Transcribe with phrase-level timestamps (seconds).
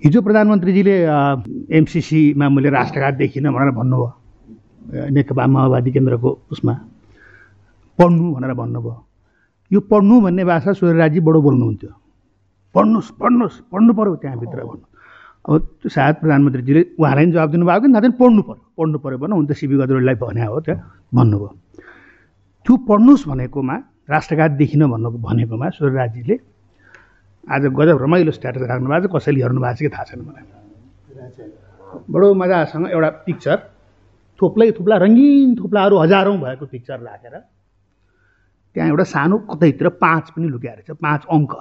[0.00, 0.94] हिजो प्रधानमन्त्रीजीले
[1.76, 6.74] एमसिसीमा मैले राष्ट्रघात देखिनँ भनेर भन्नुभयो। नेकपा माओवादी केन्द्रको उसमा।
[8.00, 8.96] पढ्नु भनेर भन्नुभयो।
[9.70, 11.92] यो पढ्नु भन्ने भाषा सूर्यराजी बडो बोल्नुहुन्थ्यो।
[12.74, 14.86] पढ्नुहोस् पढ्नुहोस् पढ्नु पऱ्यो त्यहाँभित्र भन्नु।
[15.44, 15.52] अब
[15.84, 19.46] त्यो सायद प्रधानमन्त्रीजीले उहाँलाई पनि जवाब दिनुभएको कि नाथे पढ्नु पऱ्यो पढ्नु पऱ्यो भने हुन
[19.46, 20.80] त सिबी गजरेलाई भने हो त्यहाँ
[21.12, 21.50] भन्नुभयो।
[22.64, 23.76] त्यो पढ्नुहोस् भनेकोमा
[24.08, 26.34] राष्ट्रघात देखिन भन्नु भनेकोमा सूर्यराजीले
[27.44, 30.44] आज गजब रमाइलो स्ट्याटस राख्नु भएको छ। कसैले हेर्नु भएको छ कि थाहा छैन मलाई।
[32.10, 33.58] बडो मजासँग एउटा पिक्चर
[34.40, 37.36] थुप्लै थुप्ला रङ्गिन थुप्लाहरू हजारौँ भएको पिक्चर राखेर
[38.76, 41.52] त्यहाँ एउटा सानो कतैतिर पाँच पनि लुक्या रहेछ पाँच अङ्क।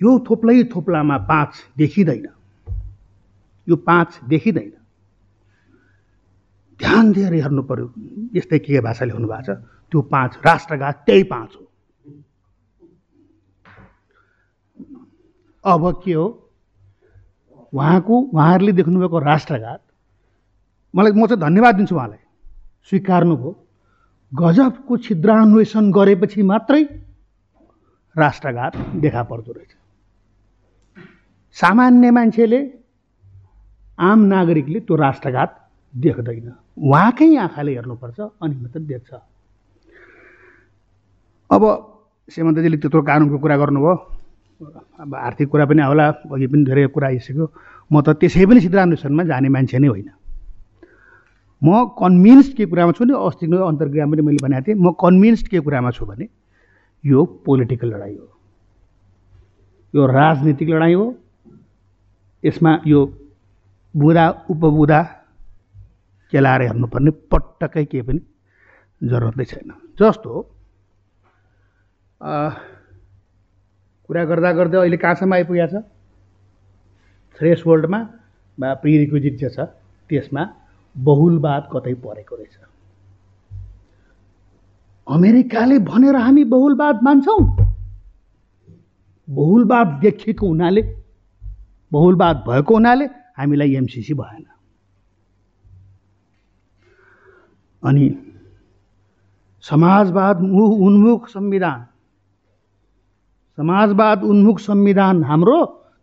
[0.00, 2.26] यो थोप्लै थोप्लामा पाँच देखिँदैन।
[3.66, 4.72] यो पाँच देखिँदैन।
[6.80, 7.86] ध्यान दिएर हेर्नु पऱ्यो
[8.34, 9.56] यस्तै के भाषा लेख्नु भएको छ।
[9.92, 11.64] त्यो पाँच राष्ट्रघात त्यही पाँच हो।
[15.64, 16.26] अब के हो?
[17.72, 19.80] उहाँको उहाँहरूले देख्नुभएको राष्ट्रघात
[20.94, 22.18] मलाई म चाहिँ धन्यवाद दिन्छु उहाँलाई
[22.90, 23.50] स्वीकार्नुभयो।
[24.32, 26.82] गजबको छिद्रान्वेषण गरेपछि मात्रै
[28.16, 29.72] राष्ट्रघात देखा पर्दो रहेछ।
[31.56, 32.60] सामान्य मान्छेले
[33.98, 35.50] आम नागरिकले त्यो राष्ट्रघात
[35.94, 39.10] देख्दैन। उहाँकै आँखाले हेर्नुपर्छ अनि मात्र देख्छ।
[41.50, 41.62] अब
[42.28, 43.94] सेमन्तजीले त्यत्रो कानुनको कुरा गर्नुभयो।
[45.00, 47.46] अब आर्थिक कुरा पनि होला अघि पनि धेरै कुरा आइसक्यो।
[47.90, 50.10] म त त्यसै पनि सिद्धान्वेषणमा जाने मान्छे नै होइन।
[51.62, 55.58] म कन्भिन्स्ड के कुरामा छु नि अस्तिको अन्तर्क्रिया पनि मैले भनेको थिएँ म कन्भिन्स्ड के
[55.60, 56.26] कुरामा छु भने
[57.04, 58.28] यो पोलिटिकल लडाइँ हो।
[59.94, 61.06] यो राजनीतिक लडाइँ हो।
[62.44, 63.00] यसमा यो
[63.94, 65.00] बुधा उपबुधा
[66.32, 68.20] केलाएर हेर्नुपर्ने पटक्कै केही पनि
[69.00, 70.32] जरुरतै छैन। जस्तो
[74.12, 75.80] कुरा गर्दा गर्दै अहिले कहाँसम्म आइपुगेको छ?
[77.40, 78.00] थ्रेस होल्डमा
[78.58, 79.64] वा प्रिरिक्विजिट जे छ
[80.10, 80.42] त्यसमा
[80.96, 82.56] बहुलवाद कतै परेको रहेछ।
[85.06, 87.40] अमेरिकाले भनेर हामी बहुलवाद मान्छौँ।
[89.28, 90.82] बहुलवाद देखिएको हुनाले
[91.92, 93.06] बहुलवाद भएको हुनाले
[93.38, 94.44] हामीलाई एमसिसी भएन।
[97.82, 98.04] अनि
[99.64, 100.36] समाजवाद
[100.86, 101.80] उन्मुख संविधान
[103.58, 105.58] समाजवाद उन्मुख संविधान हाम्रो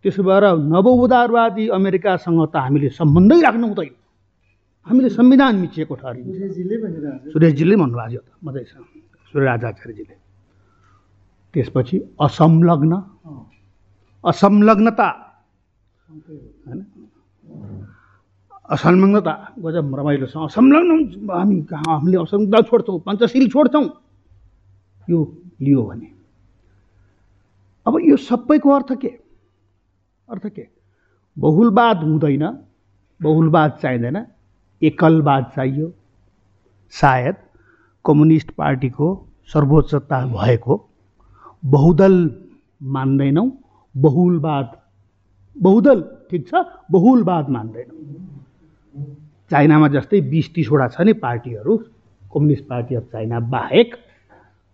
[0.06, 3.96] त्यसो भएर नवउदारवादी अमेरिकासँग त हामीले सम्बन्धै राख्नु हुँदैन।
[4.88, 8.86] हामीले संविधान मिचिएको ठहरिन्छ। सुरेशजीले भन्नुभएको थियो मधेसमा
[9.34, 10.16] सूर्यराज आचार्यजीले
[11.54, 12.94] त्यसपछि असंलग्न।
[14.24, 15.10] असंलग्नता।
[16.68, 16.80] होइन?
[18.70, 19.34] असंलग्नता
[19.66, 20.92] गजब रमाइलोसँग असंलग्न
[21.34, 21.94] हामी कहाँ?
[21.98, 23.86] हामीले असंलग्नता छोड्छौँ। पञ्चशील छोड्छौँ।
[25.08, 25.20] यो
[25.62, 26.19] लियो भने।
[27.89, 29.07] अब यो सबैको अर्थ के?
[30.29, 30.67] अर्थ के?
[31.38, 32.45] बहुलवाद हुँदैन
[33.19, 34.25] बहुलवाद चाहिँदैन
[34.81, 35.88] एकलवाद चाहियो।
[36.94, 37.35] सायद
[38.05, 39.07] कम्युनिस्ट पार्टीको
[39.53, 40.75] सर्वोच्चता भएको
[41.63, 42.13] बहुदल
[42.95, 43.47] मान्दैनौँ
[43.95, 44.77] बहुलवाद
[45.56, 46.63] बहुदल ठिक छ?
[46.91, 47.97] बहुलवाद मान्दैनौँ।
[49.51, 51.77] चाइनामा जस्तै बिस तिसवटा छ नि पार्टीहरू
[52.33, 53.95] कम्युनिस्ट पार्टी अफ चाइना बाहेक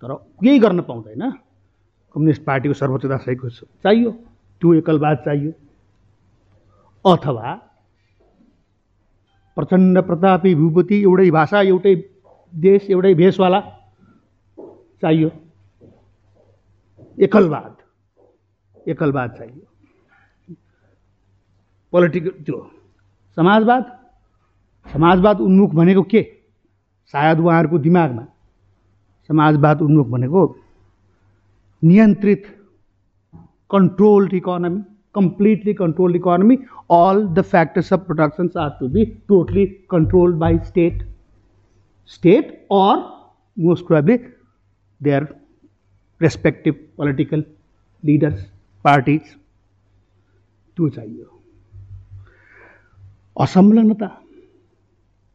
[0.04, 1.32] तर केही गर्न पाउँदैन।
[2.16, 3.50] कम्युनिस्ट पार्टीको सर्वोच्चता सहीको
[3.84, 4.12] चाहियो।
[4.62, 5.52] त्यो एकलवाद चाहियो।
[7.06, 7.54] अथवा
[9.58, 11.96] प्रचण्ड प्रतापी भूपति एउटै भाषा एउटै
[12.54, 13.60] देश एउटै भेषवाला
[15.02, 15.30] चाहियो।
[17.20, 17.74] एकलवाद
[18.88, 19.64] एकलवाद चाहियो।
[21.94, 22.58] पोलिटिकल त्यो
[23.38, 23.84] समाजवाद।
[24.86, 26.22] समाजवाद उन्मुख भनेको के?
[27.14, 28.26] सायद उहाँहरूको दिमागमा
[29.30, 30.42] समाजवाद उन्मुख भनेको
[31.86, 32.44] नियंत्रित
[33.72, 34.82] controlled economy
[35.16, 36.58] completely controlled economy
[36.92, 41.04] all the factors of production are to be totally controlled by state
[42.10, 42.98] state और
[43.58, 44.18] most probably
[45.02, 45.28] they are
[46.22, 47.44] respective political
[48.04, 48.46] leaders
[48.86, 49.36] parties
[50.78, 51.26] तो चाहिए
[53.38, 54.10] असंलग्नता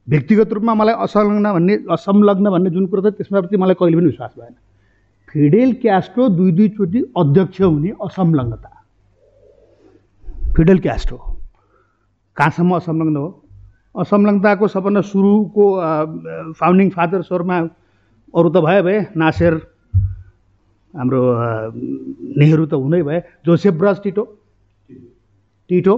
[0.07, 4.70] व्यक्तिगत रूप में मैं असंलग्न भसंलग्न भाई जो कहते मैं कहीं विश्वास भैया
[5.31, 8.71] फिडेल क्यास्ट्रो दुई दुईचोटि अध्यक्ष हुने असंलग्नता।
[10.57, 11.19] फिडल क्यास्ट हो
[12.37, 13.29] कहाँसम्म असंलग्न हो?
[13.95, 15.65] असंलग्नताको सबभन्दा सुरुको
[16.59, 17.59] फाउन्डिङ फादर्सहरूमा
[18.35, 19.55] अरू त भयो भए नासेर
[20.95, 21.21] हाम्रो
[22.39, 24.25] नेहरू त हुनै भए जोसेफ ब्रज टिटो।
[25.71, 25.95] टिटो।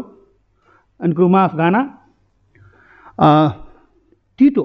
[1.00, 1.80] अनि क्रुमा गाना
[4.38, 4.64] टिटो।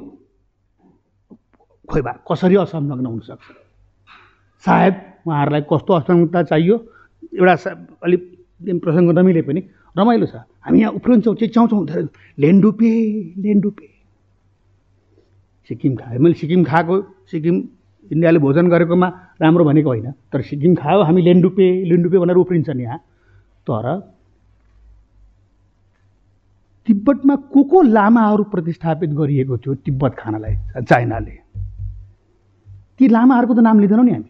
[1.88, 3.67] खोइ भए कसरी असंलग्न हुनसक्छ
[4.66, 4.94] सायद
[5.28, 6.76] उहाँहरूलाई कस्तो असंलग्नता चाहियो?
[7.34, 7.54] एउटा
[8.06, 8.22] अलिक
[8.84, 9.62] प्रसङ्ग नमिले पनि
[9.96, 11.86] रमाइलो छ। हामी यहाँ उफ्रन्छौँ चिच्याउँछौँ
[12.38, 12.92] लेन्डुपे
[13.44, 13.88] लेन्डुपे
[15.70, 16.96] सिक्किम खायो मैले सिक्किम खाएको
[17.32, 17.56] सिक्किम
[18.12, 19.08] इन्डियाले भोजन गरेकोमा
[19.42, 23.00] राम्रो भनेको होइन तर सिक्किम खायो हामी लेन्डुपे लेन्डुपे भनेर उफ्रिन्छन् यहाँ।
[23.68, 23.86] तर
[26.88, 30.56] तिब्बतमा को को लामाहरू प्रतिस्थापित गरिएको थियो तिब्बत खानालाई
[30.88, 31.36] चाइनाले?
[32.96, 34.30] ती लामाहरूको त नाम लिँदैनौँ नि हामी।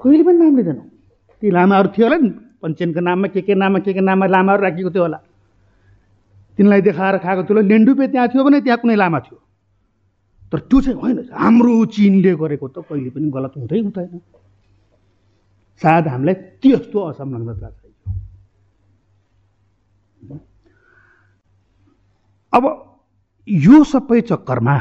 [0.00, 0.88] कहिले पनि नाम लिँदैनौँ।
[1.42, 2.30] ती लामाहरू थियो होला नि
[2.62, 5.18] पञ्चेनको नाममा के के नाममा के के नाममा लामाहरू राखिएको थियो होला।
[6.58, 9.38] तिनलाई देखाएर खाएको थियो लेन्डुपे त्यहाँ थियो भने त्यहाँ कुनै लामा थियो।
[10.52, 14.20] तर त्यो चाहिँ होइन हाम्रो चिनले गरेको त कहिले पनि गलत हुँदै हुँदैन।
[15.82, 17.84] सायद हामीलाई त्यस्तो असंलग्नता चाहियो।
[22.52, 22.64] अब
[23.48, 24.76] यो सबै चक्करमा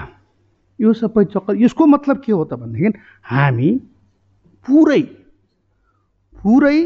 [0.80, 3.70] यो सबै चक्कर यसको मतलब के हो त भनेदेखि हामी
[4.66, 5.02] पुरै
[6.36, 6.78] पुरै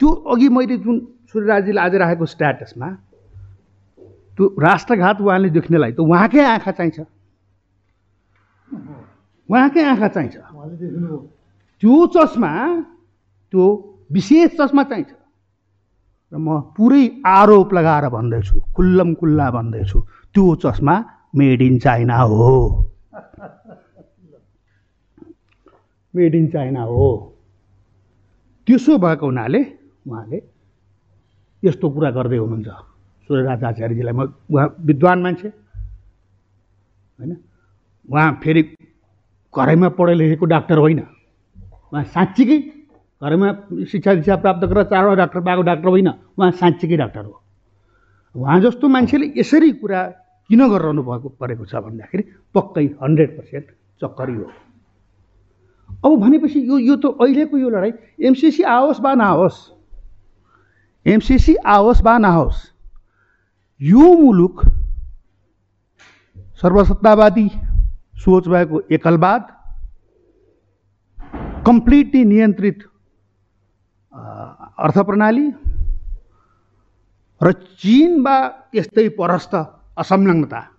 [0.00, 0.98] त्यो अघि मैले जुन
[1.32, 2.88] सूर्यराजीले आज राखेको स्ट्याटसमा
[4.38, 6.98] त्यो राष्ट्रघात उहाँले देख्नेलाई त उहाँकै आँखा चाहिन्छ।
[9.48, 10.36] उहाँकै आँखा चाहिन्छ।
[11.82, 12.52] त्यो चस्मा
[13.52, 13.64] त्यो
[14.12, 15.12] विशेष चस्मा चाहिन्छ।
[16.32, 19.98] र म पुरै आरोप लगाएर भन्दैछु खुल्लम खुल्ला भन्दैछु
[20.34, 20.94] त्यो चस्मा
[21.36, 22.54] मेड इन चाइना हो।
[26.14, 27.08] मेड इन चाइना हो।
[28.66, 29.60] त्यसो भएको हुनाले
[30.06, 30.38] उहाँले
[31.62, 32.68] यस्तो कुरा गर्दै हुनुहुन्छ।
[33.28, 35.48] सूर्यराज आचार्यजीलाई म उहाँ विद्वान मान्छे
[37.18, 37.32] होइन?
[38.08, 38.62] उहाँ फेरि
[39.54, 41.00] घरैमा पढे लेखेको डाक्टर होइन।
[41.92, 42.58] उहाँ साँच्चीकै
[43.22, 43.48] घरैमा
[43.86, 47.34] शिक्षा दीक्षा प्राप्त गरेर चारवटा डाक्टर पाएको डाक्टर होइन। उहाँ साँच्चीकै डाक्टर हो।
[48.34, 50.00] उहाँ जस्तो मान्छेले यसरी कुरा
[50.50, 52.22] किन गरिरहनु भएको परेको छ भन्दाखेरि
[52.54, 53.66] पक्कै हन्ड्रेड पर्सेन्ट
[54.02, 54.46] चक्करी हो।
[56.04, 57.92] अब भनेपछि यो यो त अहिलेको यो लडाइँ।
[58.26, 59.58] एमसिसी आओस् वा नआओस्।
[61.06, 62.60] एमसिसी आओस् वा नआओस्
[63.80, 64.56] यो मुलुक
[66.60, 67.48] सर्वसत्तावादी
[68.20, 69.42] सोच भएको एकलवाद
[71.66, 72.78] कम्प्लिटली नियन्त्रित
[74.80, 75.46] अर्थ प्रणाली
[77.40, 78.36] र चिन वा
[78.72, 79.52] त्यस्तै परस्त
[79.96, 80.70] असंलग्नतामा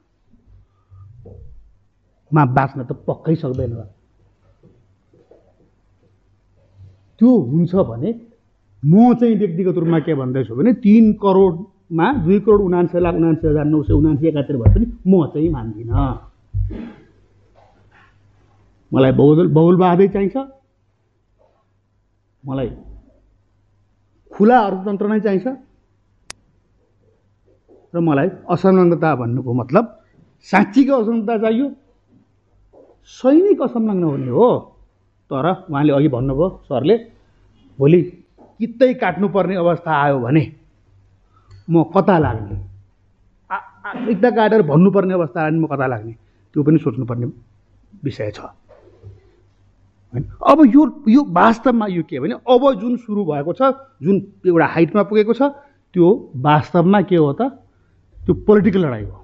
[2.46, 3.74] बाँच्न त पक्कै सक्दैन।
[7.22, 8.10] त्यो हुन्छ भने
[8.84, 13.66] म चाहिँ व्यक्तिगत रूपमा के भन्दैछु भने तिन करोडमा दुई करोड उनान्सय लाख उनान्सय हजार
[13.70, 15.94] नौ सय उनान्सय एकात्तर भए पनि म चाहिँ मान्दिनँ।
[18.92, 20.38] मलाई बहुल बहुलवादै चाहिन्छ।
[22.44, 22.70] मलाई
[24.32, 25.48] खुला अर्थतन्त्र नै चाहिन्छ।
[27.94, 29.86] र मलाई असंलग्नता भन्नुको मतलब
[30.50, 31.68] साँच्चीको असंलग्नता चाहियो।
[33.22, 34.50] सैनिक असंलग्न हुने हो।
[35.32, 36.96] तर उहाँले अघि भन्नुभयो सरले
[37.82, 38.02] भोलि
[38.60, 40.44] कित्तै काट्नुपर्ने अवस्था आयो भने
[41.70, 42.56] म कता लाग्ने?
[44.12, 46.14] एकता काटेर भन्नुपर्ने अवस्था आयो भने म कता लाग्ने?
[46.56, 47.26] त्यो पनि सोच्नुपर्ने
[48.06, 48.40] विषय छ।
[50.14, 50.24] होइन?
[50.46, 53.74] अब यो यो वास्तवमा यो के भने अब जुन सुरु भएको छ
[54.04, 55.42] जुन एउटा हाइटमा पुगेको छ
[55.96, 56.08] त्यो
[56.38, 57.42] वास्तवमा के हो त?
[58.18, 59.18] त्यो पोलिटिकल लडाइँ हो।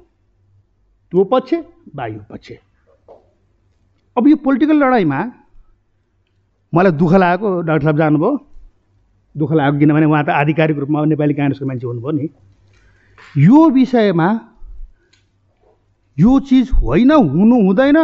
[1.11, 1.53] त्यो पक्ष
[1.95, 2.51] वा यो पक्ष।
[4.17, 5.19] अब यो पोलिटिकल लडाइँमा
[6.73, 8.46] मलाई दुःख लागेको डाक्टर साहब जानुभयो।
[9.37, 12.29] दुःख लागेको किनभने उहाँ त आधिकारिक रूपमा नेपाली काङ्ग्रेसको मान्छे हुनुभयो नि।
[13.37, 14.29] यो विषयमा
[16.17, 17.97] यो चिज होइन हुनु हुँदैन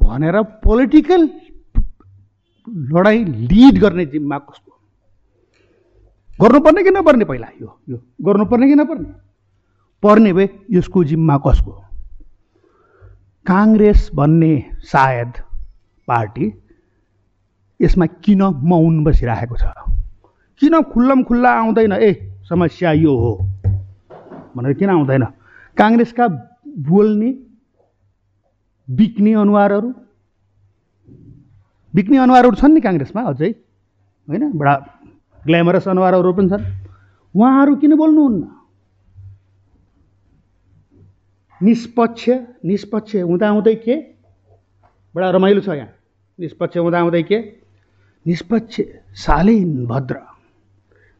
[0.00, 1.22] भनेर पोलिटिकल
[2.68, 4.72] लडाइँ लिड गर्ने जिम्मा कसको
[6.40, 7.48] गर्नुपर्ने कि नपर्ने पहिला?
[7.60, 9.08] यो यो गर्नुपर्ने कि नपर्ने?
[10.02, 11.72] पर्ने भए यसको जिम्मा कसको?
[13.46, 15.32] काङ्ग्रेस भन्ने सायद
[16.08, 16.46] पार्टी
[17.80, 19.64] यसमा किन मौन बसिरहेको छ?
[20.60, 21.92] किन खुल्लम खुल्ला आउँदैन?
[21.92, 22.10] ए
[22.48, 23.32] समस्या यो हो।
[24.56, 25.24] भनेर किन आउँदैन?
[25.76, 26.26] काङ्ग्रेसका
[26.78, 27.30] बोल्ने
[28.90, 29.94] बिक्ने अनुहारहरू?
[31.94, 33.50] बिक्ने अनुहारहरू छन् नि काङ्ग्रेसमा अझै
[34.28, 34.52] होइन?
[34.58, 34.74] बडा
[35.46, 36.64] ग्ल्यामरस अनुहारहरू पनि छन्।
[37.34, 38.42] उहाँहरू किन बोल्नुहुन्न?
[41.62, 42.24] निष्पक्ष
[42.64, 43.94] निष्पक्ष हुँदाहुँदै के?
[45.14, 45.94] बडा रमाइलो छ यहाँ।
[46.40, 47.67] निष्पक्ष हुँदाहुँदै के?
[48.26, 48.80] निष्पक्ष
[49.16, 50.16] शालीन भद्र।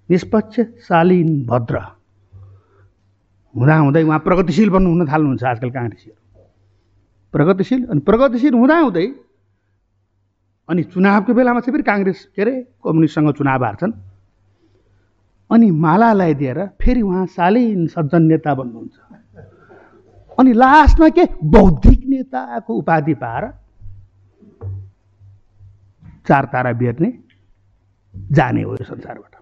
[0.09, 1.77] निष्पक्ष शालीन भद्र।
[3.55, 6.21] हुँदाहुँदै उहाँ प्रगतिशील बन्नु हुन थाल्नुहुन्छ आजकल काङ्ग्रेसीहरू।
[7.33, 9.07] प्रगतिशील अनि प्रगतिशील हुँदाहुँदै
[10.69, 13.93] अनि चुनावको बेलामा चाहिँ फेरि काङ्ग्रेस के अरे कम्युनिस्टसँग चुनाव हार्छन्।
[15.51, 18.97] अनि मालालाई दिएर फेरि उहाँ शालीन सज्जन नेता बन्नुहुन्छ।
[20.39, 21.25] अनि लास्टमा के?
[21.45, 23.45] बौद्धिक नेताको उपाधि पाएर
[26.29, 27.11] चार तारा बेर्ने
[28.15, 29.35] जाने हो यो संसारबाट।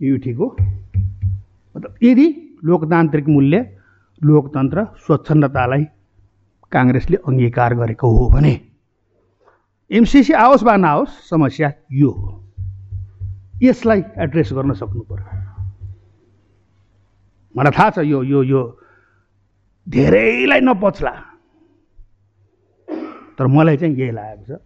[0.00, 0.56] यो ठिक हो?
[1.74, 2.26] मतलब यदि
[2.64, 3.58] लोकतान्त्रिक मूल्य
[4.20, 5.84] लोकतन्त्र स्वच्छन्दतालाई
[6.72, 8.54] काङ्ग्रेसले अङ्गीकार गरेको हो भने
[9.90, 12.28] एमसिसी आओस् वा नआओस् समस्या यो हो।
[13.62, 15.42] यसलाई एड्रेस गर्न सक्नु पर्यो
[17.54, 18.62] मलाई थाहा छ यो यो यो
[19.86, 21.12] धेरैलाई नपच्ला।
[23.38, 24.60] तर मलाई चाहिँ यही लागेको छ।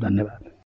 [0.00, 0.55] धन्यवाद।